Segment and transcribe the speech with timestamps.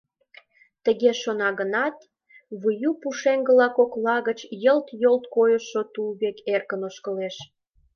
[0.83, 1.97] Тыге шона гынат,
[2.61, 7.35] Выю пушеҥгыла кокла гыч йылт-йолт койшо тул век эркын ошкылеш.